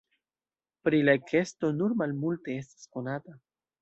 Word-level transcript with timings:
Pri 0.87 1.01
la 1.09 1.15
ekesto 1.19 1.71
nur 1.81 1.93
malmulte 2.03 2.57
estas 2.63 2.89
konata. 2.97 3.37